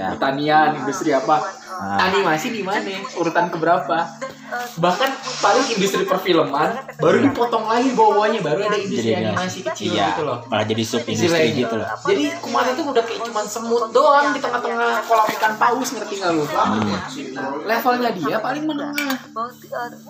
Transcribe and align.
Ya. 0.00 0.16
pertanian 0.16 0.80
industri 0.80 1.12
apa 1.12 1.44
animasi 2.00 2.48
di 2.56 2.64
mana 2.64 3.04
urutan 3.20 3.52
keberapa 3.52 4.08
bahkan 4.78 5.10
paling 5.40 5.66
industri 5.76 6.02
perfilman 6.04 6.70
baru 6.98 7.18
dipotong 7.24 7.64
lagi 7.66 7.90
bawahnya 7.94 8.40
baru 8.42 8.66
ada 8.66 8.78
industri 8.78 9.14
Jadi 9.14 9.24
animasi 9.26 9.58
kecil 9.66 9.90
iya, 9.94 10.06
gitu 10.14 10.22
loh 10.26 10.38
malah 10.50 10.64
jadi 10.66 10.82
sub 10.84 11.04
industri 11.06 11.48
gitu 11.54 11.74
loh. 11.74 11.86
jadi 12.06 12.24
kumata 12.42 12.70
itu 12.74 12.82
udah 12.82 13.04
kayak 13.04 13.20
cuman 13.26 13.44
semut 13.46 13.84
doang 13.94 14.26
di 14.34 14.40
tengah-tengah 14.42 14.92
kolam 15.06 15.28
ikan 15.36 15.52
paus 15.60 15.88
ngerti 15.94 16.14
nggak 16.20 16.32
lu? 16.34 16.44
Nah, 16.50 16.68
levelnya 17.66 18.10
dia 18.14 18.36
paling 18.40 18.64
menengah, 18.66 19.16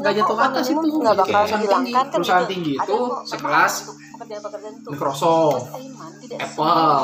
nggak 0.01 0.13
jatuh 0.17 0.35
ke 0.37 0.45
atas 0.45 0.67
itu. 0.71 0.89
nggak 1.01 1.17
bakal 1.17 1.41
perusahaan 1.43 1.67
tinggi, 1.67 1.93
kan 1.93 2.07
perusahaan 2.11 2.45
itu. 2.45 2.53
tinggi 2.53 2.73
itu 2.79 2.99
sekelas. 3.27 3.75
Microsoft, 4.85 5.73
Apple, 6.37 7.01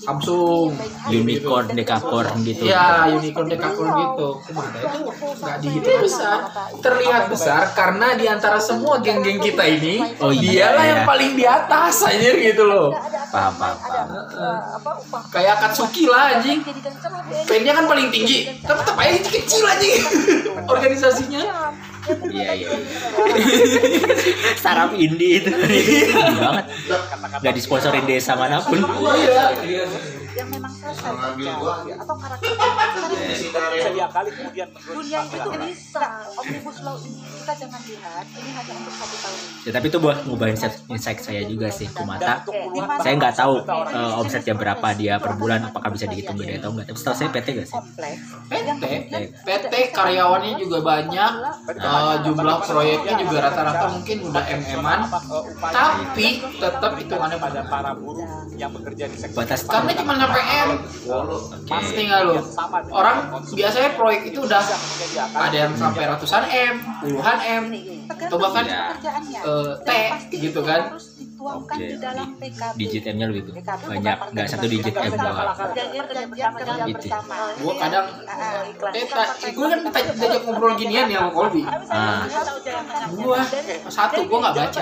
Samsung. 0.00 0.72
Unicorn, 1.12 1.68
dekakorn 1.76 2.32
gitu. 2.48 2.64
Iya, 2.64 3.12
unicorn 3.12 3.44
dekakorn 3.44 3.92
gitu. 3.92 4.28
Kumata 4.48 4.78
itu 4.80 5.00
nggak 5.36 5.56
dihitung 5.60 6.00
besar, 6.00 6.48
terlihat 6.80 7.28
besar 7.30 7.72
karena 7.72 8.14
di 8.14 8.26
antara 8.26 8.58
semua 8.60 8.98
geng-geng 9.00 9.40
kita 9.40 9.64
ini, 9.66 10.02
Oh, 10.20 10.32
iya, 10.34 10.70
dialah 10.72 10.84
iya. 10.84 10.90
yang 10.92 11.02
paling 11.06 11.30
di 11.36 11.44
atas 11.46 11.94
anjir 12.04 12.34
gitu 12.40 12.66
loh. 12.66 12.92
Paham, 13.30 13.54
paham, 13.54 13.76
upah 14.80 15.22
Kayak 15.30 15.56
Katsuki 15.62 16.10
lah 16.10 16.38
anjing. 16.38 16.60
Pennya 17.46 17.72
kan 17.74 17.84
paling 17.86 18.10
tinggi, 18.10 18.58
tapi 18.62 18.78
tetap 18.82 18.96
aja 18.98 19.18
kecil 19.30 19.64
anjing 19.66 19.94
organisasinya. 20.72 21.42
Iya, 22.30 22.50
iya. 22.56 22.68
iya. 22.74 22.78
Startup 24.56 24.90
indie 24.96 25.44
itu. 25.44 25.50
Banget. 25.52 26.64
Gak 27.44 27.54
disponsorin 27.54 28.04
desa 28.08 28.34
mana 28.34 28.58
pun. 28.64 28.80
Iya. 29.14 30.18
Yang 30.38 30.48
memang 30.50 30.72
selesai 30.72 31.10
kerja 31.10 31.52
atau 32.06 32.14
karakter 32.14 32.50
Sedia 33.80 34.06
kali 34.12 34.30
kemudian 34.30 34.68
dunia 34.74 35.20
itu 35.26 35.50
bisa 35.66 36.04
omnibus 36.38 36.78
law 36.86 36.96
ini 37.02 37.39
kita 37.50 37.66
jangan 37.66 37.82
lihat 37.82 38.26
ini 38.30 38.50
hanya 38.54 38.72
untuk 38.78 38.94
satu 38.94 39.16
tahun. 39.20 39.38
Ya, 39.66 39.70
tapi 39.74 39.86
itu 39.90 39.98
buat 39.98 40.18
ngubah 40.26 40.46
insight, 40.54 40.74
insight 40.86 41.18
saya 41.22 41.42
juga 41.46 41.66
sih 41.70 41.86
Kumata. 41.90 42.46
Saya 43.02 43.14
nggak 43.18 43.34
tahu 43.34 43.54
eh, 43.66 44.20
omsetnya 44.22 44.54
berapa 44.54 44.88
dia 44.94 45.18
per 45.18 45.34
bulan, 45.34 45.66
apakah 45.66 45.90
bisa 45.90 46.06
dihitung 46.06 46.38
gede 46.38 46.62
atau 46.62 46.70
enggak. 46.74 46.90
Tapi 46.90 46.98
setahu 46.98 47.16
saya 47.18 47.28
PT 47.34 47.46
gak 47.58 47.66
sih? 47.66 47.78
PT, 48.80 49.12
PT 49.42 49.74
karyawannya 49.90 50.62
juga 50.62 50.78
banyak, 50.78 51.32
eh, 51.74 52.14
jumlah 52.22 52.58
proyeknya 52.62 53.14
juga 53.18 53.36
rata-rata 53.50 53.86
mungkin 53.98 54.16
udah 54.30 54.44
mm-an, 54.46 55.00
tapi 55.74 56.28
tetap 56.54 56.92
hitungannya 57.02 57.38
pada 57.38 57.60
pada 57.60 57.66
para 57.66 57.90
buruh 57.98 58.46
yang 58.54 58.70
bekerja 58.70 59.04
di 59.10 59.16
sektor 59.18 59.42
Batas 59.42 59.66
karena 59.66 59.92
cuma 59.98 60.12
nyampe 60.16 60.40
M, 60.40 60.70
pasti 61.66 62.00
nggak 62.06 62.20
lo? 62.30 62.38
Orang 62.94 63.16
biasanya 63.52 63.90
proyek 63.98 64.30
itu 64.30 64.38
udah 64.46 64.62
ada 65.34 65.56
yang 65.56 65.72
sampai 65.74 66.06
ratusan 66.06 66.44
M, 66.46 66.74
puluhan 67.02 67.39
M, 67.42 67.64
atau 68.08 68.36
bahkan 68.36 68.64
Ya. 68.64 68.82
pekerjaannya 68.92 69.40
eh, 69.40 69.72
T 69.80 69.90
gitu 70.36 70.60
kan. 70.62 70.80
harus 70.92 71.06
dituangkan 71.40 71.72
Oke, 71.74 71.88
di 71.88 71.96
dalam 71.96 72.28
PKB 72.36 72.76
Digit 72.76 73.04
M-nya 73.08 73.26
lebih 73.32 73.42
tuh. 73.48 73.54
PKB 73.56 73.80
Banyak, 73.88 74.16
nggak 74.30 74.46
satu 74.46 74.66
digit 74.68 74.94
M 74.94 75.12
doang. 75.16 75.48
perjanjian 75.50 76.04
Gitu. 76.80 76.96
bersama 77.00 77.36
Gua 77.56 77.74
kadang 77.76 78.06
Ah, 78.28 78.62
eh 78.92 79.04
gue 79.50 79.66
kan 79.66 79.80
kita 79.82 79.98
diajak 80.10 80.42
ngobrol 80.44 80.72
ginian 80.76 81.06
ya 81.08 81.18
sama 81.18 81.30
Colby. 81.32 81.62
Ah. 81.88 82.22
Gua 83.10 83.38
satu 83.88 84.20
gua 84.28 84.38
nggak 84.42 84.54
baca. 84.54 84.80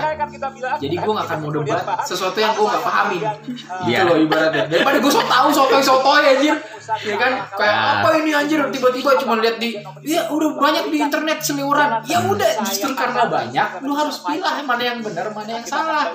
Jadi 0.78 0.94
gue 0.96 1.12
gak 1.12 1.26
akan 1.26 1.38
mau 1.38 1.50
debat 1.54 1.82
sesuatu 2.02 2.38
yang 2.38 2.52
gue 2.52 2.66
gak 2.66 2.82
pahamin 2.82 3.22
Gitu 3.22 3.88
Iya. 3.88 4.00
loh 4.04 4.16
ibaratnya 4.16 4.64
Daripada 4.66 4.98
gue 4.98 5.10
so 5.10 5.22
tau 5.22 5.48
sotoy 5.48 5.78
sotoy 5.80 6.22
anjir 6.26 6.56
Ya 7.00 7.16
kan 7.16 7.32
Kayak 7.52 7.76
Ah. 7.76 7.94
apa 8.00 8.08
ini 8.16 8.30
anjir 8.32 8.60
Tiba-tiba 8.68 9.10
cuma 9.18 9.38
lihat 9.38 9.56
di 9.58 9.76
Ya 10.02 10.26
udah 10.28 10.50
banyak 10.54 10.84
di 10.88 10.98
internet 10.98 11.38
seliuran 11.40 12.00
Ya 12.04 12.18
udah 12.22 12.50
justru 12.62 12.92
karena 12.94 13.22
banyak 13.26 13.68
Lu 13.82 13.92
harus 13.92 14.16
pilah 14.20 14.56
mana 14.62 14.82
yang 14.84 14.98
benar 15.00 15.26
mana 15.30 15.50
yang 15.52 15.64
salah 15.64 16.12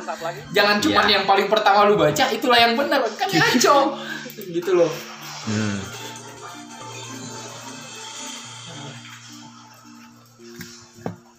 Jangan 0.54 0.78
cuma 0.80 1.02
Iya. 1.04 1.20
yang 1.20 1.26
paling 1.26 1.48
pertama 1.50 1.86
lu 1.86 1.96
baca 1.96 2.26
Itulah 2.30 2.60
yang 2.60 2.74
benar 2.74 3.02
Kan 3.18 3.28
ngaco 3.30 3.78
Gitu 4.50 4.72
loh 4.74 4.92
Hmm. 5.44 5.76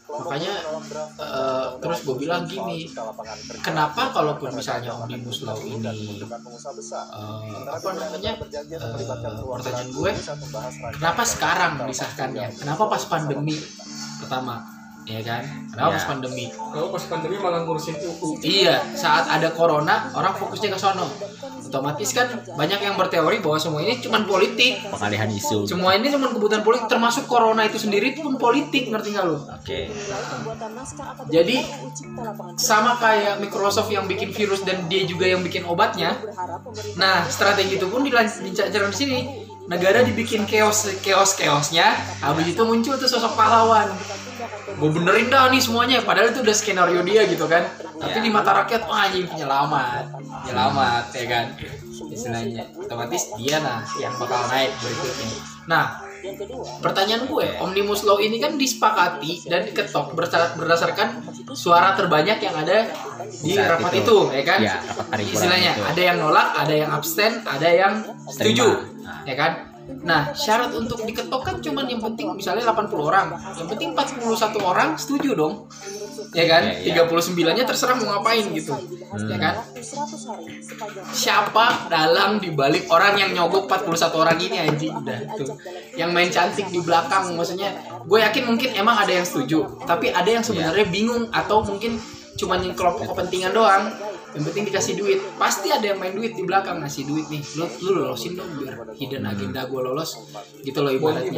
Makanya 0.04 0.52
eh, 1.18 1.66
Terus 1.80 1.98
gue 2.06 2.16
bilang 2.20 2.44
gini 2.46 2.86
Kenapa 3.58 4.14
kalaupun 4.14 4.54
misalnya 4.54 4.94
Omnibus 4.94 5.42
Law 5.42 5.58
ini 5.58 5.82
eh, 5.82 6.22
Apa 7.66 7.90
namanya 7.96 8.32
eh, 8.36 8.86
Pertanyaan 9.50 9.88
gue 9.90 10.10
Kenapa 10.94 11.22
sekarang 11.26 11.72
disahkannya? 11.88 12.46
Kenapa 12.54 12.82
pas 12.86 13.02
pandemi 13.08 13.58
pertama? 14.22 14.73
Ya 15.04 15.20
kan? 15.20 15.44
Kenapa 15.68 15.92
Ya. 15.92 15.96
pas 16.00 16.04
pandemi? 16.16 16.44
Kalau 16.48 16.88
pas 16.88 17.04
pandemi 17.12 17.36
malah 17.36 17.60
ngurusin 17.68 17.92
UU. 17.92 18.40
Iya, 18.40 18.80
saat 18.96 19.28
ada 19.28 19.52
corona, 19.52 20.08
orang 20.16 20.32
fokusnya 20.32 20.72
ke 20.72 20.78
sono. 20.80 21.04
Otomatis 21.64 22.16
kan 22.16 22.28
banyak 22.56 22.80
yang 22.80 22.96
berteori 22.96 23.44
bahwa 23.44 23.58
semua 23.60 23.84
ini 23.84 24.00
cuma 24.00 24.24
politik. 24.24 24.80
Pengalihan 24.88 25.28
isu. 25.28 25.68
Semua 25.68 25.98
ini 25.98 26.08
cuma 26.08 26.32
kebutuhan 26.32 26.64
politik, 26.64 26.88
termasuk 26.88 27.28
corona 27.28 27.68
itu 27.68 27.76
sendiri 27.76 28.16
itu 28.16 28.24
pun 28.24 28.40
politik, 28.40 28.88
ngerti 28.88 29.12
nggak 29.12 29.24
lu? 29.28 29.36
Oke. 29.44 29.92
Jadi 31.28 31.56
sama 32.56 32.96
kayak 32.96 33.44
Microsoft 33.44 33.92
yang 33.92 34.08
bikin 34.08 34.32
virus 34.32 34.64
dan 34.64 34.88
dia 34.88 35.04
juga 35.04 35.28
yang 35.28 35.44
bikin 35.44 35.68
obatnya. 35.68 36.16
Nah, 36.96 37.28
strategi 37.28 37.76
itu 37.76 37.86
pun 37.92 38.06
dilancarkan 38.06 38.88
di 38.88 38.96
sini. 38.96 39.18
Negara 39.64 40.04
dibikin 40.04 40.44
chaos 40.44 40.84
chaos 41.00 41.40
chaosnya, 41.40 41.96
habis 42.20 42.52
itu 42.52 42.62
muncul 42.68 43.00
tuh 43.00 43.08
sosok 43.08 43.32
pahlawan. 43.32 43.88
Gue 44.74 44.90
benerin 44.90 45.30
dah 45.30 45.48
nih 45.48 45.62
semuanya, 45.62 45.98
padahal 46.02 46.34
itu 46.34 46.40
udah 46.42 46.56
skenario 46.56 47.00
dia 47.02 47.22
gitu 47.26 47.46
kan. 47.46 47.62
Tapi 47.94 48.18
di 48.20 48.30
mata 48.30 48.50
rakyat, 48.52 48.84
wah 48.84 49.06
anjing 49.06 49.26
penyelamat, 49.26 50.04
penyelamat 50.44 51.04
ya 51.14 51.26
kan. 51.30 51.44
Istilahnya, 52.10 52.64
otomatis 52.74 53.22
dia 53.38 53.58
nah 53.62 53.80
yang 53.96 54.14
bakal 54.18 54.44
naik 54.50 54.70
berikutnya. 54.82 55.28
Nah, 55.64 55.84
pertanyaan 56.80 57.24
gue, 57.24 57.46
Omnibus 57.60 58.02
Law 58.02 58.18
ini 58.18 58.36
kan 58.36 58.56
disepakati 58.56 59.46
dan 59.46 59.64
diketok 59.64 60.12
berdasarkan 60.58 61.22
suara 61.52 61.92
terbanyak 61.94 62.38
yang 62.40 62.56
ada 62.56 62.88
di 63.30 63.54
Saat 63.54 63.78
rapat 63.78 63.92
itu. 63.94 64.02
itu, 64.02 64.18
ya 64.32 64.42
kan? 64.44 64.58
Ya, 64.60 64.76
rapat 64.84 65.18
Istilahnya, 65.22 65.72
itu. 65.76 65.84
ada 65.84 66.00
yang 66.02 66.16
nolak, 66.20 66.48
ada 66.56 66.74
yang 66.74 66.90
abstain, 66.92 67.40
ada 67.44 67.68
yang 67.68 67.94
setuju, 68.28 68.68
Nah. 69.04 69.20
ya 69.24 69.34
kan? 69.36 69.52
Nah, 69.84 70.32
syarat 70.32 70.72
untuk 70.72 71.04
diketok 71.04 71.42
kan 71.44 71.56
cuman 71.60 71.84
yang 71.84 72.00
penting 72.00 72.32
misalnya 72.32 72.72
80 72.72 73.04
orang. 73.04 73.26
Yang 73.56 73.68
penting 73.76 73.88
41 73.92 74.60
orang 74.64 74.88
setuju 74.96 75.36
dong. 75.36 75.68
Ya 76.34 76.44
kan? 76.50 76.62
Ya, 76.82 77.04
ya. 77.04 77.04
39-nya 77.06 77.64
terserah 77.68 77.94
mau 78.00 78.16
ngapain 78.16 78.48
gitu. 78.56 78.74
Hmm. 78.74 79.28
Ya 79.28 79.38
kan? 79.38 79.54
Siapa 81.12 81.92
dalang 81.92 82.40
dibalik 82.40 82.88
orang 82.88 83.14
yang 83.20 83.30
nyogok 83.36 83.68
41 83.70 84.16
orang 84.16 84.38
ini 84.40 84.56
anjing 84.64 84.92
udah 84.92 85.18
tuh. 85.36 85.54
Yang 85.94 86.10
main 86.10 86.30
cantik 86.32 86.66
di 86.72 86.80
belakang 86.80 87.36
maksudnya 87.36 87.70
gue 88.04 88.18
yakin 88.18 88.44
mungkin 88.50 88.70
emang 88.74 88.96
ada 88.98 89.12
yang 89.12 89.26
setuju, 89.26 89.84
tapi 89.84 90.10
ada 90.10 90.26
yang 90.26 90.44
sebenarnya 90.44 90.86
bingung 90.88 91.28
atau 91.30 91.62
mungkin 91.62 92.00
cuman 92.34 92.66
yang 92.66 92.74
kelompok 92.74 93.14
kepentingan 93.14 93.54
doang. 93.54 93.94
Yang 94.34 94.44
penting 94.44 94.64
dikasih 94.66 94.94
duit. 94.94 95.18
Pasti 95.34 95.70
ada 95.70 95.86
yang 95.86 95.96
main 95.96 96.10
duit 96.10 96.34
di 96.34 96.42
belakang 96.42 96.82
ngasih 96.82 97.06
duit 97.06 97.26
nih. 97.28 97.38
Lu 97.54 97.64
lu 97.80 97.90
lolosin 97.96 98.34
dong 98.34 98.50
biar 98.54 98.74
hidden 98.92 99.22
agenda 99.22 99.64
gue 99.64 99.80
lolos. 99.80 100.18
Gitu 100.60 100.76
loh 100.76 100.90
ibaratnya. 100.90 101.30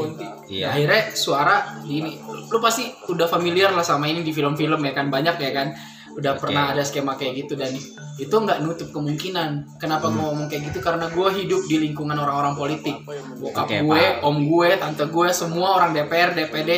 Iya. 0.49 0.65
Nah, 0.65 0.71
akhirnya 0.73 1.03
suara 1.13 1.57
ini 1.85 2.17
lu 2.47 2.59
pasti 2.59 2.83
udah 3.07 3.27
familiar 3.27 3.71
lah 3.71 3.85
sama 3.85 4.07
ini 4.07 4.21
di 4.21 4.33
film-film 4.33 4.81
ya 4.81 4.93
kan 4.93 5.07
banyak 5.07 5.37
ya 5.37 5.53
kan 5.53 5.69
udah 6.17 6.33
Oke. 6.33 6.49
pernah 6.49 6.73
ada 6.73 6.81
skema 6.81 7.13
kayak 7.13 7.45
gitu 7.45 7.61
dan 7.61 7.69
itu 8.17 8.33
nggak 8.33 8.65
nutup 8.65 8.89
kemungkinan 8.89 9.77
kenapa 9.77 10.09
Hmm. 10.09 10.17
gua 10.17 10.25
ngomong 10.33 10.49
kayak 10.49 10.73
gitu 10.73 10.81
karena 10.81 11.13
gue 11.13 11.29
hidup 11.37 11.69
di 11.69 11.77
lingkungan 11.77 12.17
orang-orang 12.17 12.57
politik 12.57 12.97
bokap 13.37 13.69
Oke, 13.69 13.85
gue 13.85 14.01
paham. 14.17 14.25
om 14.25 14.37
gue 14.41 14.69
tante 14.81 15.05
gue 15.05 15.29
semua 15.29 15.77
orang 15.77 15.93
DPR 15.93 16.33
DPD 16.33 16.71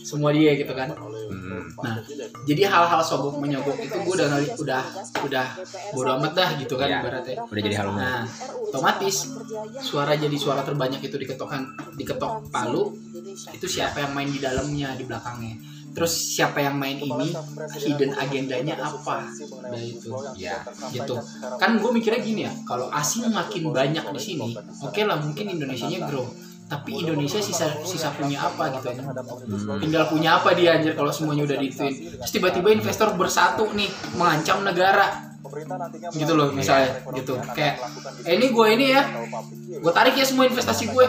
semua 0.00 0.32
dia 0.32 0.56
gitu 0.56 0.72
kan 0.72 0.96
Hmm. 0.96 1.35
Nah 1.78 1.96
jadi 2.44 2.62
hal-hal 2.68 3.00
sogok 3.00 3.36
menyogok 3.38 3.76
itu 3.78 3.96
gue 3.96 4.14
udah 4.14 4.28
udah 4.56 4.82
udah 5.24 5.46
bodo 5.92 6.10
amat 6.20 6.32
dah 6.32 6.48
gitu 6.56 6.74
kan 6.74 6.86
Iya. 6.86 6.98
ibaratnya 7.00 7.34
Udah 7.42 7.62
jadi 7.62 7.76
hal. 7.76 7.88
Nah, 7.92 8.22
otomatis 8.62 9.16
suara 9.80 10.12
jadi 10.14 10.36
suara 10.36 10.62
terbanyak 10.62 11.00
itu 11.02 11.16
diketokan 11.16 11.62
diketok 11.94 12.48
palu 12.48 12.92
itu 13.50 13.66
siapa 13.66 14.00
yang 14.00 14.12
main 14.12 14.28
di 14.28 14.38
dalamnya 14.38 14.94
di 14.94 15.04
belakangnya. 15.04 15.56
Terus 15.96 16.12
siapa 16.12 16.60
yang 16.60 16.76
main 16.76 17.00
ini 17.00 17.32
hidden 17.80 18.12
agendanya 18.12 18.76
apa? 18.76 19.32
Nah 19.64 19.80
itu 19.80 20.12
Ya. 20.36 20.60
gitu. 20.92 21.16
Kan 21.56 21.80
gue 21.80 21.90
mikirnya 21.90 22.20
gini 22.20 22.44
ya, 22.44 22.52
kalau 22.68 22.92
asing 22.92 23.24
makin 23.32 23.72
banyak 23.72 24.04
di 24.04 24.20
sini, 24.20 24.52
oke 24.84 25.00
lah 25.02 25.16
mungkin 25.16 25.56
Indonesianya 25.56 26.04
grow. 26.04 26.28
Tapi 26.66 26.98
Indonesia 26.98 27.38
sisa 27.38 27.70
sisa 27.86 28.10
punya 28.14 28.42
apa 28.42 28.74
gitu 28.74 28.90
ya? 28.90 29.02
Hmm. 29.06 29.78
Tinggal 29.78 30.04
punya 30.10 30.42
apa 30.42 30.50
dia 30.54 30.74
anjir 30.74 30.98
kalau 30.98 31.14
semuanya 31.14 31.46
udah 31.46 31.58
dituin. 31.62 31.94
Terus 32.18 32.32
tiba-tiba 32.34 32.74
investor 32.74 33.14
bersatu 33.14 33.70
nih 33.70 33.86
mengancam 34.18 34.66
negara. 34.66 35.25
Gitu 36.14 36.32
loh 36.34 36.48
misalnya 36.52 37.00
gitu. 37.14 37.34
kayak 37.54 37.80
eh 38.26 38.32
ini 38.36 38.46
gue 38.50 38.66
ini 38.74 38.86
ya 38.92 39.02
gue 39.66 39.92
tarik 39.92 40.14
ya 40.18 40.24
semua 40.26 40.44
investasi 40.48 40.90
gue 40.90 41.06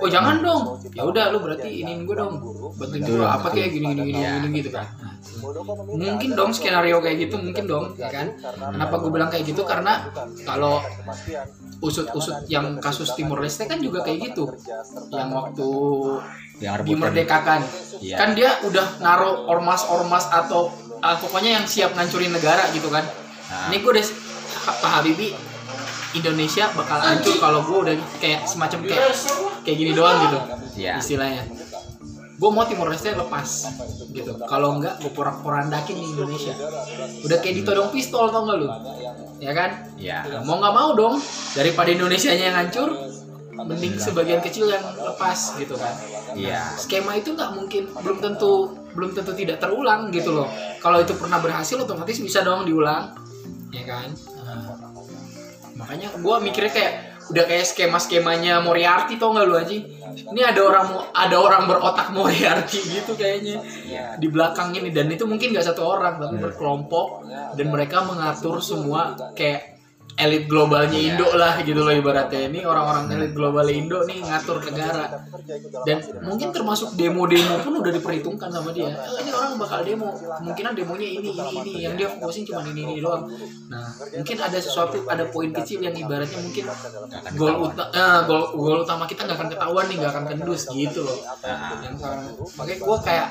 oh 0.00 0.08
jangan 0.08 0.42
dong. 0.42 0.62
Ya 0.96 1.06
udah 1.06 1.30
lu 1.30 1.38
berarti 1.44 1.70
ini 1.84 2.02
gue 2.04 2.16
dong. 2.16 2.42
bantuin 2.80 3.02
gue 3.04 3.20
apa 3.20 3.48
kayak 3.52 3.70
gini 3.76 3.92
gini 3.92 4.12
gini, 4.14 4.24
gini 4.24 4.56
gitu 4.64 4.70
kan? 4.72 4.86
Nah, 5.00 5.14
mungkin 5.94 6.30
dong 6.32 6.50
skenario 6.56 6.98
kayak 7.04 7.28
gitu 7.28 7.36
mungkin 7.36 7.64
dong 7.68 7.84
ya 8.00 8.08
kan? 8.08 8.34
kenapa 8.40 8.94
gue 8.98 9.10
bilang 9.12 9.30
kayak 9.30 9.44
gitu? 9.46 9.62
Karena 9.68 10.08
kalau 10.48 10.80
usut-usut 11.80 12.48
yang 12.48 12.80
kasus 12.80 13.12
Timor 13.16 13.40
Leste 13.44 13.68
kan 13.68 13.78
juga 13.80 14.04
kayak 14.04 14.32
gitu. 14.32 14.48
yang 15.12 15.30
waktu 15.32 15.68
yang 16.60 16.84
dimerdekakan 16.84 17.64
Iya. 18.00 18.16
kan 18.16 18.28
dia 18.32 18.50
udah 18.64 19.04
naruh 19.04 19.44
ormas-ormas 19.44 20.24
atau 20.32 20.72
ah, 21.04 21.20
pokoknya 21.20 21.60
yang 21.60 21.66
siap 21.68 21.92
ngancurin 21.92 22.32
negara 22.32 22.72
gitu 22.72 22.88
kan 22.88 23.04
Nah, 23.50 23.66
ini 23.68 23.82
gue 23.82 23.90
udah 23.90 24.06
Pak 24.78 24.90
Habibie 24.90 25.34
Indonesia 26.10 26.70
bakal 26.74 26.98
hancur 26.98 27.34
kalau 27.38 27.62
gue 27.62 27.78
udah 27.86 27.94
kayak 28.18 28.46
semacam 28.46 28.78
kayak 28.86 29.14
kayak 29.62 29.76
gini 29.76 29.92
doang 29.94 30.16
gitu 30.26 30.38
Iya. 30.78 31.02
istilahnya. 31.02 31.44
Gue 32.40 32.48
mau 32.48 32.64
Timor 32.64 32.88
Leste 32.88 33.12
lepas 33.12 33.68
gitu. 34.10 34.32
Kalau 34.48 34.80
enggak 34.80 34.96
gue 35.02 35.12
porak-porandakin 35.12 35.92
di 35.92 36.06
Indonesia. 36.08 36.54
Udah 37.20 37.36
kayak 37.38 37.62
ditodong 37.62 37.92
pistol 37.92 38.32
tau 38.32 38.48
gak 38.48 38.56
lu? 38.56 38.66
Ya 39.42 39.52
kan? 39.52 39.70
Ya 40.00 40.24
mau 40.42 40.56
nggak 40.56 40.74
mau 40.74 40.90
dong 40.96 41.20
daripada 41.52 41.90
Indonesia 41.90 42.32
yang 42.32 42.54
hancur 42.56 42.96
mending 43.60 44.00
sebagian 44.00 44.40
kecil 44.40 44.72
yang 44.72 44.80
lepas 44.96 45.58
gitu 45.60 45.76
kan. 45.76 45.92
Iya. 46.32 46.74
Skema 46.80 47.18
itu 47.18 47.36
nggak 47.36 47.50
mungkin 47.52 47.82
belum 48.00 48.18
tentu 48.24 48.72
belum 48.96 49.10
tentu 49.12 49.36
tidak 49.36 49.60
terulang 49.60 50.08
gitu 50.08 50.32
loh. 50.32 50.48
Kalau 50.80 50.96
itu 50.96 51.12
pernah 51.14 51.38
berhasil 51.38 51.76
otomatis 51.76 52.18
bisa 52.18 52.40
dong 52.40 52.64
diulang 52.64 53.12
ya 53.70 53.84
kan? 53.86 54.08
Nah, 54.44 54.76
makanya 55.78 56.12
gue 56.18 56.36
mikirnya 56.42 56.72
kayak 56.74 56.94
udah 57.30 57.44
kayak 57.46 57.66
skema 57.66 57.98
skemanya 58.02 58.58
Moriarty 58.58 59.14
tau 59.14 59.30
nggak 59.30 59.46
lu 59.46 59.54
anjing 59.54 59.86
ini 60.10 60.42
ada 60.42 60.60
orang 60.66 60.86
ada 61.14 61.36
orang 61.38 61.62
berotak 61.70 62.10
Moriarty 62.10 62.78
gitu 62.82 63.14
kayaknya. 63.14 63.62
Di 64.18 64.26
belakang 64.26 64.74
ini 64.74 64.90
dan 64.90 65.06
itu 65.10 65.24
mungkin 65.24 65.54
nggak 65.54 65.66
satu 65.70 65.82
orang 65.86 66.18
tapi 66.18 66.36
berkelompok 66.42 67.30
dan 67.54 67.66
mereka 67.70 68.02
mengatur 68.02 68.58
semua 68.58 69.14
kayak 69.34 69.79
elit 70.20 70.44
globalnya 70.46 70.98
Indo 71.00 71.28
lah 71.34 71.60
gitu 71.64 71.80
loh 71.80 71.92
ibaratnya. 71.92 72.52
Ini 72.52 72.60
orang-orang 72.68 73.08
elit 73.16 73.32
global 73.32 73.66
Indo 73.68 74.04
nih 74.04 74.20
ngatur 74.20 74.60
negara. 74.68 75.24
Dan 75.88 75.98
mungkin 76.22 76.48
termasuk 76.52 76.94
demo-demo 76.94 77.56
pun 77.64 77.80
udah 77.80 77.92
diperhitungkan 77.92 78.48
sama 78.52 78.70
dia. 78.76 78.92
"Eh, 78.92 79.24
ini 79.24 79.30
orang 79.32 79.56
bakal 79.56 79.80
demo. 79.82 80.12
Kemungkinan 80.12 80.72
demonya 80.76 81.08
ini 81.08 81.28
ini 81.32 81.46
ini. 81.60 81.72
Yang 81.88 81.94
dia 81.96 82.08
fokusin 82.12 82.42
cuma 82.46 82.60
ini 82.68 82.80
ini 82.84 82.94
doang. 83.00 83.24
Nah 83.72 83.86
mungkin 84.14 84.36
ada 84.36 84.58
sesuatu 84.60 85.00
ada 85.08 85.24
poin 85.32 85.50
kecil 85.50 85.80
yang 85.80 85.96
ibaratnya 85.96 86.38
mungkin 86.38 86.64
gol 87.34 87.54
uta 87.66 87.84
eh, 87.90 88.20
gol 88.28 88.42
gol 88.54 88.78
utama 88.84 89.04
kita 89.08 89.24
nggak 89.24 89.38
akan 89.40 89.48
ketahuan 89.48 89.84
nih 89.88 89.96
nggak 90.00 90.12
akan 90.12 90.24
kendus 90.28 90.62
gitu 90.70 91.00
loh. 91.06 91.18
Nah, 91.44 91.80
yang 91.80 91.96
makanya 92.56 92.76
gue 92.76 92.98
kayak 93.00 93.28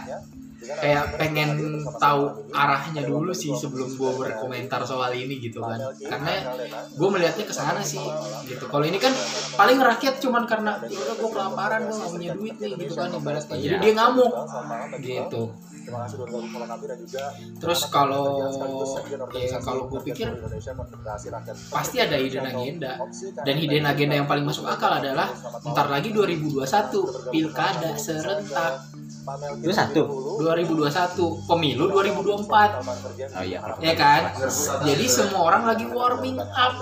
kayak 0.60 1.16
pengen 1.16 1.56
tahu 1.96 2.52
arahnya 2.52 3.04
dulu 3.04 3.32
sih 3.32 3.52
sebelum 3.52 3.90
gue 3.90 4.12
berkomentar 4.14 4.84
soal 4.84 5.12
ini 5.12 5.40
gitu 5.40 5.60
kan 5.60 5.80
karena 5.96 6.34
gue 6.90 7.08
melihatnya 7.10 7.46
ke 7.46 7.54
sana 7.54 7.80
sih 7.80 8.04
gitu 8.44 8.68
kalau 8.68 8.84
ini 8.84 9.00
kan 9.00 9.16
paling 9.56 9.80
rakyat 9.80 10.20
cuman 10.20 10.44
karena 10.44 10.84
ya 10.84 11.16
gue 11.16 11.30
kelaparan 11.30 11.88
gue 11.88 11.96
gak 11.96 12.12
punya 12.12 12.30
duit 12.34 12.56
nih 12.56 12.72
gitu 12.78 12.94
kan 12.94 13.10
ibaratnya 13.10 13.56
jadi 13.56 13.68
Iya. 13.70 13.80
dia 13.80 13.94
ngamuk 13.96 14.32
gitu 15.00 15.42
terus 17.56 17.82
kalau 17.88 18.46
ya 19.34 19.58
kalau 19.60 19.84
gue 19.88 20.02
pikir 20.04 20.28
pasti 21.70 21.98
ada 21.98 22.14
hidden 22.16 22.46
agenda 22.46 22.92
dan 23.42 23.56
hidden 23.56 23.86
agenda 23.86 24.14
yang 24.16 24.28
paling 24.28 24.44
masuk 24.44 24.66
akal 24.66 24.92
adalah 24.92 25.32
ntar 25.66 25.88
lagi 25.88 26.12
2021 26.12 26.62
pilkada 27.32 27.92
serentak 27.96 28.86
itu 29.58 29.72
satu 29.72 30.04
2021 30.40 31.48
pemilu 31.48 31.84
2024 31.92 32.48
oh 33.36 33.44
iya. 33.44 33.60
Ya 33.84 33.94
kan? 33.94 34.32
Jadi 34.88 35.06
semua 35.06 35.52
orang 35.52 35.68
lagi 35.68 35.84
warming 35.84 36.40
up 36.40 36.74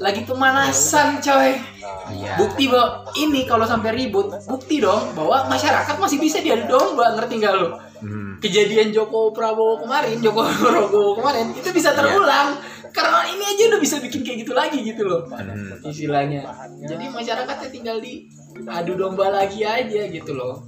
lagi 0.00 0.24
pemanasan 0.24 1.20
coy. 1.20 1.60
Iya. 2.16 2.40
Bukti 2.40 2.64
bahwa 2.72 3.04
ini 3.14 3.44
kalau 3.44 3.68
sampai 3.68 3.92
ribut 3.92 4.32
bukti 4.48 4.80
dong 4.80 5.12
bahwa 5.12 5.44
masyarakat 5.46 5.96
masih 6.00 6.16
bisa 6.16 6.40
diadu 6.40 6.64
domba 6.66 7.12
ngerti 7.14 7.40
nggak 7.40 7.54
lo 7.54 7.68
Hmm. 8.04 8.36
kejadian 8.36 8.92
Joko 8.92 9.32
Prabowo 9.32 9.80
kemarin 9.80 10.20
Joko 10.20 10.44
Prabowo 10.44 11.16
kemarin 11.16 11.56
itu 11.56 11.72
bisa 11.72 11.96
terulang. 11.96 12.52
Karena 12.92 13.24
ini 13.26 13.40
aja 13.42 13.62
udah 13.72 13.80
bisa 13.80 13.96
bikin 13.98 14.20
kayak 14.20 14.44
gitu 14.44 14.52
lagi 14.52 14.78
gitu 14.84 15.08
loh 15.08 15.24
Hmm. 15.24 15.80
istilahnya. 15.82 16.44
Jadi 16.84 17.08
masyarakatnya 17.08 17.68
tinggal 17.72 17.96
di 17.98 18.28
adu 18.68 18.94
domba 18.94 19.32
lagi 19.32 19.64
aja 19.64 20.04
gitu 20.04 20.36
loh. 20.36 20.60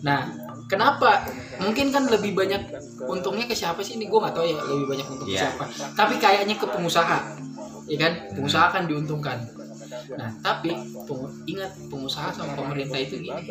Nah 0.00 0.22
kenapa? 0.66 1.24
Mungkin 1.56 1.88
kan 1.88 2.04
lebih 2.06 2.32
banyak 2.32 2.62
untungnya 3.02 3.44
ke 3.44 3.52
siapa 3.52 3.80
sih? 3.80 3.94
Ini 3.94 4.06
gue 4.06 4.18
nggak 4.18 4.32
tahu 4.32 4.44
ya 4.44 4.56
lebih 4.56 4.86
banyak 4.88 5.06
untung 5.06 5.26
ke 5.26 5.32
Iya. 5.32 5.40
siapa. 5.48 5.64
Tapi 5.94 6.14
kayaknya 6.16 6.54
ke 6.54 6.66
pengusaha 6.66 7.18
ya 7.84 7.96
kan? 7.96 8.12
Pengusaha 8.32 8.66
kan 8.70 8.82
diuntungkan. 8.84 9.38
Nah 10.10 10.26
tapi 10.40 10.74
pengu- 11.04 11.30
ingat 11.44 11.70
pengusaha 11.86 12.28
sama 12.28 12.52
pemerintah 12.54 12.98
itu 12.98 13.20
gini. 13.20 13.42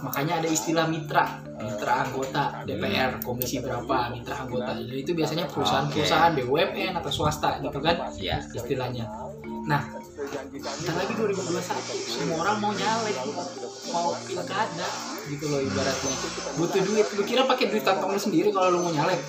Makanya 0.00 0.38
ada 0.38 0.48
istilah 0.48 0.86
mitra 0.86 1.26
mitra 1.58 2.04
anggota 2.04 2.62
DPR 2.62 3.18
komisi 3.18 3.58
berapa 3.58 4.10
mitra 4.10 4.46
anggota. 4.46 4.70
Dan 4.72 4.94
itu 4.94 5.10
biasanya 5.10 5.44
perusahaan-perusahaan 5.46 6.32
BUMN 6.34 6.92
atau 6.96 7.10
swasta 7.10 7.58
gitu 7.58 7.78
kan 7.78 7.96
Iya. 8.14 8.38
istilahnya. 8.46 9.04
Nah 9.62 9.82
Bentar 10.20 10.94
lagi 10.94 11.16
2021 11.16 11.64
semua 12.06 12.44
orang 12.44 12.56
mau 12.60 12.70
nyalek 12.70 13.16
mau 13.88 14.12
pilkada 14.20 14.88
gitu 15.28 15.44
loh 15.50 15.60
ibaratnya. 15.60 16.12
Butuh 16.56 16.82
duit. 16.86 17.06
Lu 17.18 17.22
kira 17.26 17.42
pakai 17.44 17.68
duit 17.68 17.84
kantong 17.84 18.16
lu 18.16 18.20
sendiri 18.20 18.48
kalau 18.54 18.68
lu 18.72 18.78
mau 18.86 18.92
nyalek? 18.94 19.20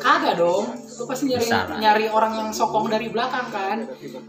Kagak 0.00 0.40
dong. 0.40 0.64
Lu 0.74 1.04
pasti 1.06 1.30
nyari 1.30 1.44
Bisa 1.44 1.68
lah. 1.68 1.78
nyari 1.78 2.06
orang 2.10 2.32
yang 2.34 2.48
sokong 2.50 2.90
dari 2.90 3.06
belakang 3.12 3.46
kan. 3.52 3.78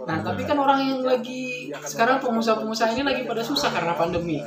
Nah 0.05 0.17
tapi 0.21 0.41
kan 0.45 0.57
orang 0.59 0.79
yang 0.85 0.99
lagi 1.01 1.71
sekarang 1.87 2.21
pengusaha-pengusaha 2.21 2.93
ini 2.93 3.03
lagi 3.07 3.21
pada 3.25 3.41
susah 3.41 3.71
karena 3.73 3.95
pandemi 3.97 4.43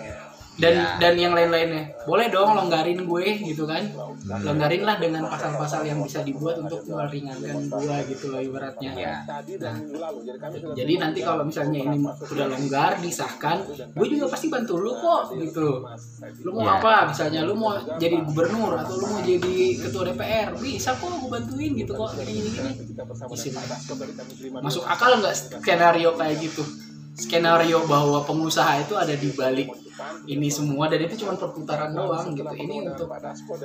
dan 0.61 0.75
Ya. 0.77 0.87
dan 1.01 1.15
yang 1.17 1.33
lain-lainnya 1.33 1.97
boleh 2.05 2.29
dong 2.29 2.53
longgarin 2.53 3.01
gue 3.03 3.27
gitu 3.43 3.65
kan 3.65 3.81
longgarin 4.45 4.85
lah 4.85 4.97
dengan 4.97 5.25
pasal-pasal 5.27 5.83
yang 5.83 5.99
bisa 6.01 6.21
dibuat 6.21 6.61
untuk 6.61 6.85
meringankan 6.85 7.65
gue 7.65 7.97
gitu 8.13 8.25
loh 8.29 8.41
ibaratnya 8.41 8.91
Iya. 8.91 9.15
Nah, 9.61 9.77
jadi 10.75 10.93
nanti 10.99 11.21
kalau 11.21 11.43
misalnya 11.43 11.81
ini 11.81 11.99
udah 12.03 12.47
longgar 12.49 12.99
disahkan, 12.99 13.63
gue 13.71 14.07
juga 14.09 14.27
pasti 14.29 14.47
bantu 14.47 14.77
lu 14.77 14.93
kok 14.93 15.33
gitu. 15.35 15.87
Lu 16.43 16.51
mau 16.53 16.67
Iya. 16.67 16.77
apa? 16.77 16.95
Misalnya 17.09 17.41
lu 17.43 17.55
mau 17.55 17.73
jadi 17.97 18.21
gubernur 18.21 18.77
atau 18.77 18.95
lu 18.95 19.07
mau 19.09 19.21
jadi 19.23 19.57
ketua 19.79 20.03
DPR, 20.07 20.49
bisa 20.59 20.93
kok 20.93 21.09
gue 21.09 21.31
bantuin 21.31 21.73
gitu 21.73 21.93
kok. 21.95 22.11
Ini 22.19 22.33
ini 22.35 22.51
ini. 22.51 22.73
Masuk 24.61 24.85
akal 24.85 25.17
nggak 25.19 25.35
skenario 25.35 26.13
kayak 26.15 26.37
gitu? 26.41 26.63
Skenario 27.15 27.85
bahwa 27.87 28.23
pengusaha 28.23 28.81
itu 28.81 28.95
ada 28.95 29.13
di 29.13 29.31
balik 29.33 29.69
ini 30.27 30.49
semua 30.49 30.87
dan 30.87 31.01
itu 31.01 31.15
cuma 31.21 31.35
perputaran 31.35 31.91
doang 31.91 32.33
gitu. 32.33 32.47
Ini 32.47 32.77
untuk 32.89 33.09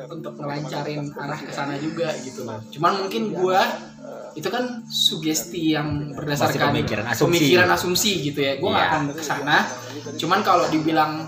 untuk 0.10 0.34
melancarin 0.38 1.08
arah 1.14 1.40
ke 1.40 1.52
sana 1.52 1.76
juga 1.78 2.12
gitu 2.20 2.44
loh. 2.44 2.60
Cuman 2.70 3.06
mungkin 3.06 3.32
gua 3.32 3.62
itu 4.36 4.52
kan 4.52 4.84
sugesti 4.86 5.74
yang 5.74 6.12
berdasarkan 6.12 6.52
Masih 6.52 6.84
pemikiran 6.84 7.06
asumsi. 7.08 7.24
pemikiran 7.24 7.70
asumsi 7.72 8.12
gitu 8.22 8.40
ya. 8.40 8.54
Gua 8.60 8.70
nggak 8.74 8.84
Iya. 8.84 8.92
akan 8.92 9.02
ke 9.16 9.24
sana. 9.24 9.58
Cuman 10.16 10.40
kalau 10.44 10.66
dibilang 10.68 11.24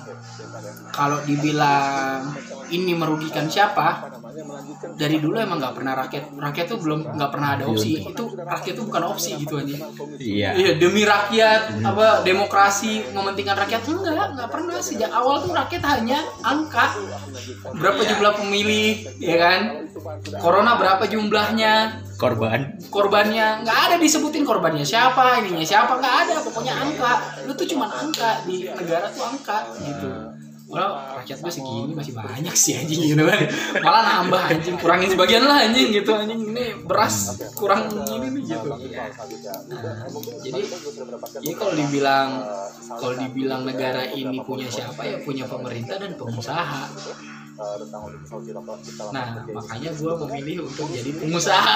kalau 0.91 1.19
dibilang 1.23 2.33
ini 2.67 2.91
merugikan 2.91 3.47
siapa? 3.47 4.16
Dari 4.97 5.17
dulu 5.17 5.35
emang 5.37 5.57
nggak 5.57 5.75
pernah 5.77 5.93
rakyat 5.97 6.23
rakyat 6.37 6.65
tuh 6.69 6.79
belum 6.81 6.99
nggak 7.17 7.31
pernah 7.33 7.49
ada 7.57 7.63
opsi. 7.65 8.01
Itu 8.01 8.23
rakyat 8.33 8.73
tuh 8.77 8.85
bukan 8.85 9.03
opsi 9.09 9.29
gitu 9.39 9.57
aja. 9.57 9.75
iya. 10.21 10.49
Iya 10.57 10.71
demi 10.77 11.01
rakyat 11.05 11.81
apa 11.81 12.21
demokrasi 12.21 13.01
mementingkan 13.13 13.57
rakyat 13.57 13.81
enggak 13.87 14.27
nggak 14.37 14.49
pernah. 14.49 14.77
Sejak 14.81 15.11
awal 15.13 15.41
tuh 15.41 15.53
rakyat 15.53 15.83
hanya 15.97 16.19
angka 16.45 16.93
berapa 17.77 18.01
Iya. 18.03 18.09
jumlah 18.13 18.33
pemilih 18.37 18.91
ya 19.17 19.35
kan? 19.41 19.61
Corona 20.37 20.77
berapa 20.77 21.03
jumlahnya? 21.09 22.05
Korban. 22.17 22.81
Korbannya 22.89 23.61
nggak 23.61 23.79
ada 23.89 23.95
disebutin 24.01 24.41
korbannya 24.41 24.81
siapa 24.81 25.41
ininya 25.41 25.65
siapa 25.65 25.97
nggak 25.97 26.15
ada. 26.25 26.35
Pokoknya 26.41 26.73
angka. 26.73 27.13
Lu 27.45 27.53
tuh 27.53 27.65
cuma 27.69 27.85
angka 27.89 28.41
di 28.45 28.65
negara 28.65 29.09
tuh 29.09 29.23
angka 29.25 29.57
gitu 29.81 30.09
Walau 30.67 30.99
rakyat 31.23 31.37
gue 31.39 31.51
segini 31.51 31.95
masih 31.95 32.11
banyak 32.11 32.51
sih 32.51 32.75
anjing 32.75 33.15
gitu 33.15 33.23
kan. 33.23 33.39
Malah 33.79 34.03
nambah 34.19 34.41
anjing 34.51 34.75
Kurangin 34.75 35.09
sebagian 35.15 35.47
lah 35.47 35.63
anjing 35.63 35.95
gitu 35.95 36.11
anjing. 36.11 36.39
Ini 36.43 36.83
beras 36.83 37.39
kurang 37.55 37.87
ini 38.11 38.27
nih 38.35 38.43
gitu. 38.51 38.67
Nah, 38.67 39.95
Jadi 40.43 40.61
Jadi 41.39 41.53
kalau 41.55 41.71
dibilang 41.71 42.29
Kalau 42.83 43.15
dibilang 43.15 43.61
negara 43.63 44.11
ini 44.11 44.43
punya 44.43 44.67
siapa 44.67 45.07
ya 45.07 45.17
Punya 45.23 45.47
pemerintah 45.47 46.03
dan 46.03 46.19
pengusaha. 46.19 46.83
Nah 49.15 49.25
makanya 49.49 49.89
gue 49.95 50.13
memilih 50.27 50.57
untuk 50.67 50.87
jadi 50.91 51.09
pengusaha. 51.15 51.75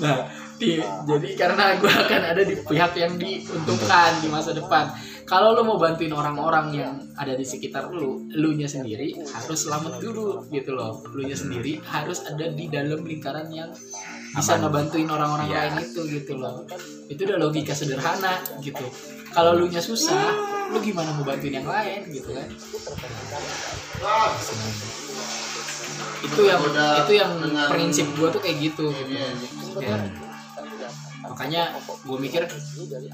Nah 0.00 0.16
Di- 0.58 0.82
jadi 0.82 1.28
karena 1.38 1.78
gue 1.78 1.86
akan 1.86 2.22
ada 2.34 2.42
di 2.42 2.58
pihak 2.58 2.92
yang 2.98 3.14
diuntungkan 3.14 4.18
di 4.18 4.26
masa 4.26 4.50
depan 4.50 4.90
kalau 5.28 5.52
lo 5.52 5.62
mau 5.62 5.76
bantuin 5.76 6.08
orang-orang 6.10 6.66
yang 6.74 6.92
ada 7.14 7.32
di 7.32 7.44
sekitar 7.44 7.86
lu 7.88 8.24
lu 8.30 8.50
nya 8.52 8.64
sendiri 8.66 9.12
harus 9.28 9.58
selamat 9.60 10.00
dulu 10.00 10.48
gitu 10.48 10.72
loh 10.72 11.04
lu 11.06 11.22
nya 11.22 11.36
sendiri 11.36 11.78
harus 11.84 12.24
ada 12.24 12.48
di 12.48 12.64
dalam 12.66 13.04
lingkaran 13.04 13.46
yang 13.48 13.68
bisa 14.30 14.54
Aman. 14.54 14.66
ngebantuin 14.66 15.04
orang-orang 15.06 15.46
Iya. 15.46 15.58
lain 15.58 15.74
itu 15.84 16.00
gitu 16.10 16.32
loh 16.34 16.64
itu 17.06 17.20
udah 17.22 17.38
logika 17.38 17.72
sederhana 17.72 18.32
gitu 18.58 18.84
kalau 19.30 19.52
lu 19.54 19.68
nya 19.68 19.80
susah 19.80 20.32
lu 20.68 20.80
gimana 20.80 21.12
mau 21.12 21.24
bantuin 21.24 21.54
yang 21.54 21.68
lain 21.68 22.08
gitu 22.08 22.32
kan 22.32 22.48
itu 26.18 26.40
yang 26.42 26.60
itu 26.98 27.12
yang 27.14 27.32
prinsip 27.68 28.06
gua 28.16 28.28
tuh 28.28 28.40
kayak 28.40 28.56
gitu 28.62 28.88
gitu 28.90 29.78
Ya. 29.78 29.94
makanya 31.22 31.62
gue 32.02 32.18
mikir 32.18 32.42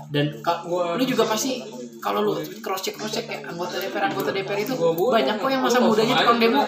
dan 0.09 0.27
ka- 0.41 0.65
lu 0.67 1.05
juga 1.05 1.25
pasti 1.25 1.61
kalau 2.05 2.21
lu 2.21 2.33
cross 2.61 2.85
check 2.85 2.95
cross 2.95 3.09
check 3.11 3.25
kayak 3.25 3.49
anggota 3.49 3.81
DPR 3.81 4.13
anggota 4.13 4.29
DPR 4.29 4.61
itu 4.61 4.77
banyak 5.09 5.35
kok 5.35 5.49
yang 5.49 5.63
masa 5.65 5.81
mudanya 5.81 6.15
tukang 6.21 6.37
demo. 6.37 6.63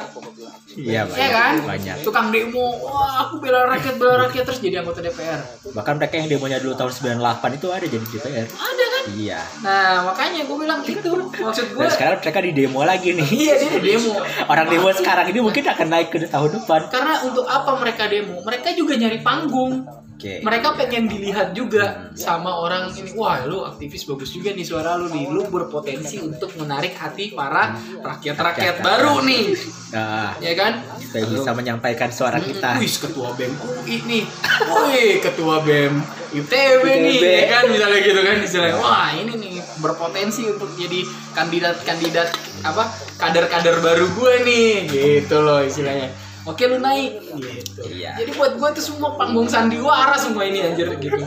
Iya 0.77 1.09
ya 1.09 1.29
kan? 1.29 1.55
banyak. 1.61 1.97
tukang 2.05 2.29
demo 2.29 2.69
wah 2.81 3.25
aku 3.25 3.41
bela 3.41 3.65
rakyat 3.65 3.97
bela 3.97 4.29
rakyat 4.29 4.45
terus 4.45 4.61
jadi 4.61 4.85
anggota 4.85 5.01
DPR 5.01 5.41
Bahkan 5.73 5.95
mereka 5.97 6.15
yang 6.17 6.29
demonya 6.29 6.59
dulu 6.61 6.73
tahun 6.75 6.93
98 7.17 7.57
itu 7.57 7.67
ada 7.69 7.87
jadi 7.87 8.07
DPR. 8.07 8.47
ada 8.49 8.85
kan? 8.87 9.03
Iya. 9.07 9.41
nah 9.63 10.05
makanya 10.05 10.45
gue 10.45 10.57
bilang 10.57 10.81
itu 10.83 11.11
maksud 11.39 11.67
gue 11.73 11.81
Dan 11.81 11.91
sekarang 11.93 12.19
mereka 12.21 12.41
di 12.43 12.53
demo 12.53 12.81
lagi 12.83 13.09
nih. 13.13 13.29
iya 13.31 13.55
dia 13.57 13.71
di 13.73 13.83
demo. 13.87 14.13
Orang 14.47 14.67
demo 14.69 14.89
sekarang 14.91 15.27
ini 15.31 15.41
mungkin 15.41 15.65
akan 15.65 15.87
naik 15.89 16.09
ke 16.13 16.19
tahun 16.27 16.51
depan. 16.61 16.81
karena 16.89 17.15
untuk 17.25 17.45
apa 17.45 17.71
mereka 17.77 18.05
demo? 18.09 18.41
Mereka 18.41 18.69
juga 18.75 18.93
nyari 18.97 19.19
panggung 19.21 19.81
Oke. 20.17 20.41
mereka 20.41 20.73
pengen 20.73 21.13
dilihat 21.13 21.53
juga 21.53 22.09
sama 22.17 22.49
orang 22.49 22.89
ini 22.97 23.13
wah 23.13 23.45
lu 23.45 23.69
aktivis 23.69 24.09
bagus 24.09 24.33
juga 24.33 24.57
nih 24.57 24.65
suara 24.65 24.97
lu 24.97 25.13
nih 25.13 25.29
lu 25.29 25.45
berpotensi 25.53 26.25
untuk 26.25 26.57
menarik 26.57 26.97
hati 26.97 27.37
para 27.37 27.77
rakyat 28.01 28.37
rakyat 28.41 28.77
baru 28.81 29.21
nih 29.21 29.53
Nah, 29.87 30.35
ya 30.43 30.53
kan 30.59 30.83
kita 30.99 31.25
bisa 31.31 31.55
menyampaikan 31.55 32.11
suara 32.11 32.43
kita. 32.43 32.75
Wih, 32.77 32.91
ketua 32.91 33.31
BEM 33.39 33.55
UI 33.55 33.97
nih. 34.03 34.25
Wih, 34.67 35.13
ketua 35.23 35.63
BEM 35.63 35.95
ITB 36.37 36.85
nih, 36.85 37.19
ya 37.23 37.45
kan 37.49 37.65
misalnya 37.71 38.01
gitu 38.03 38.21
kan 38.21 38.37
istilahnya. 38.43 38.77
Wah, 38.83 39.15
ini 39.15 39.33
nih 39.39 39.55
berpotensi 39.79 40.43
untuk 40.51 40.69
jadi 40.75 41.07
kandidat-kandidat 41.33 42.29
apa? 42.67 42.85
kader-kader 43.17 43.81
baru 43.81 44.05
gue 44.13 44.35
nih, 44.45 44.73
gitu 44.91 45.41
loh 45.41 45.65
istilahnya. 45.65 46.13
Oke 46.47 46.63
lu 46.65 46.79
naik 46.79 47.27
gitu. 47.27 47.83
Iya. 47.85 48.15
Jadi 48.17 48.31
buat 48.33 48.55
gue 48.55 48.69
tuh 48.73 48.85
semua 48.85 49.15
panggung 49.15 49.47
sandiwara 49.47 50.15
semua 50.15 50.43
ini 50.43 50.63
anjir 50.63 50.87
gitu. 50.97 51.19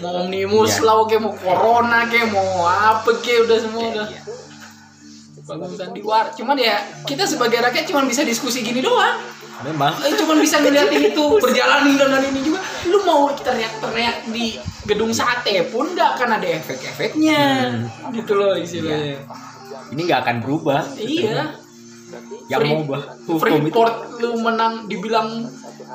Mau 0.00 0.24
omnibus 0.24 0.80
Iya. 0.80 0.84
law 0.84 1.04
kayak 1.04 1.20
mau 1.20 1.34
corona 1.34 2.08
kayak 2.08 2.32
mau 2.32 2.64
apa 2.64 3.12
kayak 3.20 3.44
udah 3.44 3.58
semua 3.60 3.84
udah. 3.86 4.06
Iya. 4.08 4.20
Panggung 5.44 5.74
sandiwara. 5.74 6.32
Cuman 6.32 6.56
ya 6.56 6.76
kita 7.04 7.24
sebagai 7.24 7.60
rakyat 7.60 7.84
cuman 7.84 8.04
bisa 8.04 8.24
diskusi 8.24 8.64
gini 8.64 8.80
doang. 8.80 9.20
Memang. 9.62 9.94
Eh, 10.02 10.16
cuman 10.16 10.40
bisa 10.40 10.58
ngeliatin 10.58 11.14
itu 11.14 11.24
perjalanan 11.38 11.94
dengan 11.94 12.20
ini 12.20 12.40
juga 12.42 12.58
lu 12.84 13.00
mau 13.00 13.30
kita 13.30 13.52
teriak-teriak 13.52 14.26
di 14.28 14.58
gedung 14.82 15.12
sate 15.12 15.62
pun 15.68 15.94
nggak 15.94 16.18
akan 16.18 16.36
ada 16.36 16.48
efek-efeknya 16.58 17.42
gitu 18.10 18.32
loh 18.34 18.58
istilahnya 18.58 19.22
Ini 19.88 20.00
nggak 20.02 20.20
akan 20.20 20.36
berubah. 20.40 20.82
iya 20.98 21.54
Yang 22.48 22.60
Free- 22.60 22.72
mau 22.72 22.80
hukum 22.84 22.98
itu. 23.00 23.32
Freeport 23.40 23.94
lu 24.20 24.30
menang 24.44 24.74
dibilang 24.84 25.28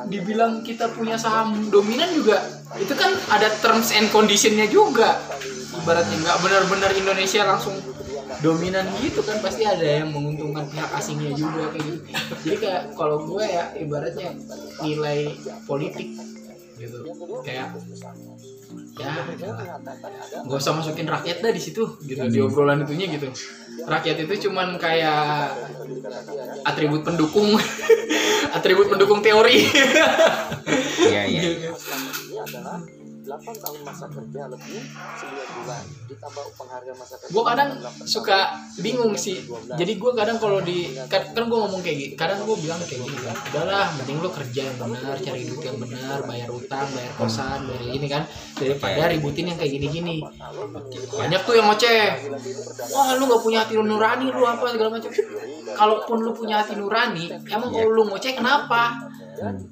dibilang 0.10 0.66
kita 0.66 0.90
punya 0.96 1.20
saham 1.20 1.70
dominan 1.70 2.10
juga. 2.16 2.42
Itu 2.78 2.94
kan 2.98 3.14
ada 3.30 3.50
terms 3.62 3.94
and 3.94 4.10
conditionnya 4.10 4.66
juga. 4.70 5.20
Ibaratnya 5.80 6.16
nggak 6.20 6.38
benar-benar 6.42 6.92
Indonesia 6.98 7.42
langsung 7.46 7.78
dominan 8.40 8.86
gitu 9.04 9.20
kan 9.26 9.42
pasti 9.44 9.66
ada 9.66 9.84
yang 9.84 10.10
menguntungkan 10.14 10.66
pihak 10.70 10.90
asingnya 10.96 11.34
juga 11.36 11.70
kayak 11.74 11.84
gitu. 11.86 11.98
Jadi 12.46 12.58
kayak 12.58 12.82
kalau 12.98 13.18
gue 13.26 13.44
ya 13.46 13.64
ibaratnya 13.78 14.30
nilai 14.82 15.34
politik 15.70 16.10
gitu. 16.80 16.98
Kayak 17.46 17.76
ya 19.00 19.12
nggak 20.44 20.60
usah 20.60 20.76
masukin 20.76 21.08
rakyat 21.08 21.40
dah 21.40 21.52
di 21.56 21.62
situ 21.62 21.84
gitu 22.04 22.20
di 22.28 22.40
obrolan 22.44 22.84
itunya 22.84 23.08
gitu 23.08 23.32
rakyat 23.88 24.18
itu 24.28 24.50
cuman 24.50 24.76
kayak 24.82 25.54
atribut 26.66 27.06
pendukung 27.06 27.56
atribut 28.56 28.88
pendukung 28.92 29.22
teori 29.24 29.64
Iya, 31.00 31.24
iya. 31.26 31.42
Gue 37.30 37.44
kadang 37.46 37.70
suka 38.10 38.40
bingung 38.82 39.14
sih. 39.14 39.46
Jadi 39.78 40.02
gue 40.02 40.12
kadang 40.18 40.42
kalau 40.42 40.60
di 40.66 40.98
kan, 41.06 41.22
kan 41.38 41.46
gue 41.46 41.60
ngomong 41.60 41.82
kayak 41.86 41.98
gini 41.98 42.14
kadang 42.18 42.42
gue 42.44 42.58
bilang 42.58 42.82
kayak 42.82 43.06
gini 43.06 43.20
kan 43.22 43.36
udahlah 43.54 43.86
mending 44.02 44.20
lo 44.26 44.30
kerja 44.34 44.62
yang 44.66 44.78
benar 44.82 45.16
cari 45.22 45.42
duit 45.46 45.62
yang 45.62 45.78
benar 45.78 46.18
bayar 46.26 46.50
utang 46.50 46.88
bayar 46.96 47.14
kosan 47.22 47.60
bayar 47.70 47.84
ini 47.94 48.08
kan 48.10 48.24
daripada 48.58 49.02
ributin 49.14 49.46
yang 49.54 49.58
kayak 49.62 49.72
gini-gini. 49.78 50.26
Banyak 51.14 51.42
tuh 51.46 51.54
yang 51.54 51.68
ngoceh. 51.70 52.04
wah 52.90 53.14
lu 53.20 53.30
nggak 53.30 53.42
punya 53.46 53.60
hati 53.62 53.74
nurani 53.78 54.28
lu 54.34 54.44
apa 54.48 54.66
segala 54.74 54.90
macam. 54.98 55.12
Kalaupun 55.78 56.18
lu 56.26 56.32
punya 56.34 56.66
hati 56.66 56.74
nurani 56.74 57.30
emang 57.46 57.70
kalau 57.70 57.90
lu 57.94 58.04
ngoceh 58.10 58.34
kenapa 58.34 58.98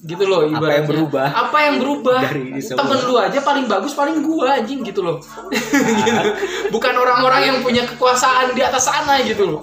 gitu 0.02 0.24
loh 0.24 0.42
Apa 0.42 0.50
ibaratnya 0.50 0.76
yang 0.76 0.88
berubah? 0.88 1.28
apa 1.30 1.58
yang 1.62 1.76
berubah 1.78 2.20
Dari 2.22 2.42
ini 2.46 2.60
semua. 2.60 2.80
temen 2.80 3.00
lu 3.02 3.16
aja 3.16 3.40
paling 3.40 3.66
bagus 3.66 3.94
paling 3.94 4.18
gua 4.20 4.48
anjing 4.56 4.80
gitu 4.82 5.02
loh 5.02 5.18
Gitu. 5.98 6.30
bukan 6.70 6.94
orang-orang 6.94 7.42
yang 7.46 7.58
punya 7.60 7.84
kekuasaan 7.84 8.52
di 8.52 8.62
atas 8.62 8.86
sana 8.86 9.20
gitu 9.22 9.46
loh 9.46 9.62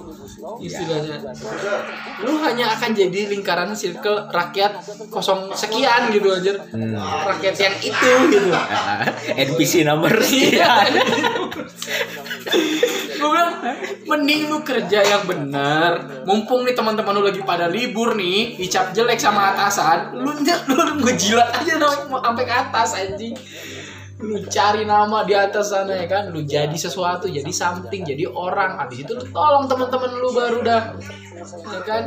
istilahnya 0.55 1.17
lu 2.21 2.37
hanya 2.37 2.69
akan 2.71 2.93
jadi 2.93 3.27
lingkaran 3.27 3.73
circle 3.73 4.29
rakyat 4.29 4.77
kosong 5.09 5.49
sekian 5.51 6.11
gitu 6.11 6.29
aja 6.31 6.53
rakyat 7.25 7.55
yang 7.57 7.75
itu 7.79 8.09
gitu 8.29 8.49
NPC 9.43 9.81
nomor 9.83 10.13
Iya. 10.13 10.21
sekian. 10.21 10.91
gue 13.15 13.29
bilang 13.31 13.53
mending 14.05 14.51
lu 14.51 14.59
kerja 14.61 14.99
yang 15.01 15.23
benar 15.23 16.23
mumpung 16.27 16.67
nih 16.67 16.75
teman-teman 16.75 17.15
lu 17.15 17.23
lagi 17.23 17.41
pada 17.41 17.71
libur 17.71 18.13
nih 18.19 18.59
dicap 18.59 18.91
jelek 18.91 19.19
sama 19.19 19.55
atasan 19.55 20.19
lu 20.19 20.31
lu 20.35 20.83
ngejilat 21.03 21.49
aja 21.63 21.79
dong 21.79 22.11
sampai 22.11 22.43
ke 22.43 22.53
atas 22.53 22.89
anjing 22.99 23.35
lu 24.25 24.41
cari 24.49 24.83
nama 24.89 25.21
di 25.21 25.33
atas 25.37 25.69
sana 25.69 25.93
ya 25.93 26.07
kan? 26.09 26.33
Lu 26.33 26.41
jadi 26.41 26.73
sesuatu 26.73 27.29
jadi 27.29 27.51
something 27.53 28.01
jadi 28.01 28.25
orang. 28.25 28.81
Habis 28.81 29.05
itu 29.05 29.11
lu 29.13 29.25
tolong 29.29 29.69
teman-teman 29.69 30.11
lu 30.17 30.29
baru 30.33 30.59
dah. 30.65 30.83
Ya 31.45 31.81
kan? 31.85 32.03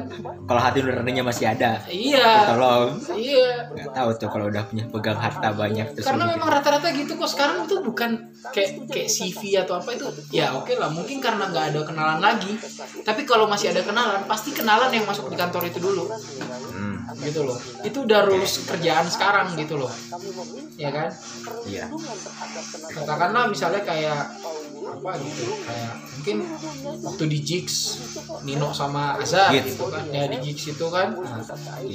Kalau 0.51 0.61
hati 0.61 0.83
nuraninya 0.83 1.23
masih 1.31 1.53
ada, 1.53 1.79
iya. 1.87 2.49
Tolong. 2.49 2.99
iya. 3.15 3.71
Nggak 3.71 3.91
tahu 3.95 4.09
tuh 4.19 4.29
kalau 4.33 4.51
udah 4.51 4.63
punya 4.67 4.85
pegang 4.91 5.21
harta 5.21 5.55
banyak 5.55 5.95
terus 5.95 6.09
karena 6.09 6.25
memang 6.27 6.49
rata-rata 6.49 6.91
gitu 6.91 7.15
kok. 7.15 7.31
Sekarang 7.31 7.69
tuh 7.71 7.85
bukan 7.85 8.35
kayak 8.51 8.89
kayak 8.91 9.09
CV 9.13 9.63
atau 9.63 9.79
apa 9.79 9.95
itu. 9.95 10.09
Ya 10.35 10.57
oke 10.57 10.75
lah. 10.75 10.91
Mungkin 10.91 11.23
karena 11.23 11.47
nggak 11.53 11.65
ada 11.71 11.81
kenalan 11.87 12.19
lagi. 12.19 12.51
Tapi 13.05 13.23
kalau 13.29 13.47
masih 13.47 13.71
ada 13.71 13.85
kenalan 13.85 14.25
pasti 14.27 14.51
kenalan 14.51 14.91
yang 14.91 15.07
masuk 15.07 15.31
di 15.31 15.37
kantor 15.39 15.63
itu 15.71 15.79
dulu. 15.79 16.09
Hmm, 16.73 16.88
gitu 17.17 17.41
loh. 17.49 17.59
Itu 17.85 18.05
udah 18.05 18.21
rules 18.29 18.53
kerjaan 18.69 19.07
sekarang 19.09 19.57
gitu 19.57 19.81
loh. 19.81 19.93
Ya 20.77 20.91
kan? 20.93 21.09
Iya. 21.69 21.89
katakanlah 22.89 23.49
misalnya 23.49 23.83
kayak 23.85 24.35
apa 24.89 25.11
gitu 25.21 25.45
kayak 25.69 25.93
mungkin 26.17 26.37
waktu 27.05 27.25
di 27.29 27.39
Jigs 27.45 27.77
Nino 28.43 28.73
sama 28.73 29.21
Azhar 29.21 29.53
Gigs. 29.53 29.77
gitu 29.77 29.87
kan. 29.93 30.03
Ya 30.11 30.25
di 30.27 30.39
Jigs 30.41 30.65
itu 30.73 30.87
kan. 30.89 31.09
Nah, 31.19 31.45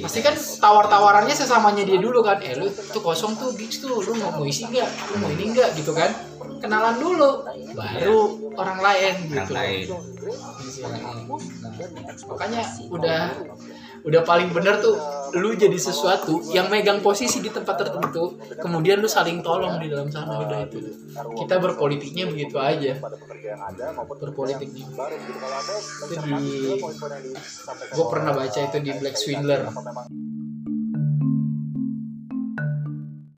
pasti 0.04 0.20
kan 0.22 0.34
tawar-tawarannya 0.36 1.34
sesamanya 1.34 1.82
dia 1.82 1.98
dulu 1.98 2.22
kan. 2.22 2.38
Eh 2.40 2.54
lu 2.54 2.70
tuh 2.70 3.02
kosong 3.02 3.34
tuh 3.36 3.52
Gigs 3.58 3.82
tuh. 3.82 3.98
Lu 4.00 4.14
mau 4.16 4.42
isi 4.46 4.66
nggak? 4.66 4.88
Lu 5.14 5.14
mau 5.20 5.30
ini 5.30 5.44
nggak? 5.52 5.74
Gitu 5.78 5.92
kan. 5.92 6.10
Kenalan 6.62 6.96
dulu 6.96 7.44
baru 7.76 8.18
orang 8.56 8.78
lain 8.80 9.14
Orang 9.14 9.32
gitu 9.34 9.52
lain. 9.52 9.86
Nah, 10.84 11.14
makanya 12.30 12.62
udah 12.88 13.22
udah 14.04 14.22
paling 14.22 14.52
bener 14.52 14.84
tuh 14.84 14.96
lu 15.34 15.56
jadi 15.58 15.74
sesuatu 15.74 16.44
yang 16.54 16.70
megang 16.70 17.02
posisi 17.02 17.42
di 17.42 17.50
tempat 17.50 17.74
tertentu 17.74 18.38
kemudian 18.62 19.02
lu 19.02 19.10
saling 19.10 19.42
tolong 19.42 19.82
di 19.82 19.90
dalam 19.90 20.06
sana 20.12 20.38
udah 20.38 20.62
itu. 20.62 20.78
Kita 21.42 21.58
berpolitiknya 21.58 22.30
begitu 22.30 22.54
aja. 22.60 22.94
Berpolitiknya. 24.06 24.86
Itu 26.04 26.14
di 26.22 26.32
gue 27.94 28.06
pernah 28.06 28.32
baca 28.36 28.58
itu 28.62 28.78
di 28.78 28.90
Black 28.94 29.16
Swindler 29.18 29.66